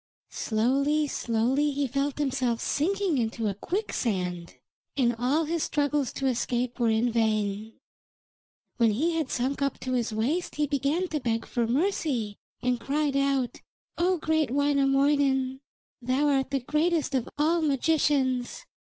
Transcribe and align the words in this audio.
Slowly, 0.31 1.05
slowly 1.05 1.69
he 1.73 1.85
felt 1.85 2.17
himself 2.17 2.59
sinking 2.59 3.19
into 3.19 3.47
a 3.47 3.53
quicksand, 3.53 4.55
and 4.97 5.15
all 5.19 5.43
his 5.45 5.61
struggles 5.61 6.11
to 6.13 6.25
escape 6.25 6.79
were 6.79 6.89
in 6.89 7.11
vain. 7.11 7.73
When 8.77 8.89
he 8.93 9.11
had 9.13 9.29
sunk 9.29 9.61
up 9.61 9.79
to 9.81 9.93
his 9.93 10.11
waist 10.11 10.55
he 10.55 10.65
began 10.65 11.07
to 11.09 11.19
beg 11.19 11.45
for 11.45 11.67
mercy, 11.67 12.39
and 12.63 12.79
cried 12.79 13.15
out: 13.15 13.61
'O 13.95 14.17
great 14.17 14.49
Wainamoinen, 14.49 15.61
thou 16.01 16.29
art 16.29 16.49
the 16.49 16.61
greatest 16.61 17.13
of 17.13 17.29
all 17.37 17.61
magicians. 17.61 18.65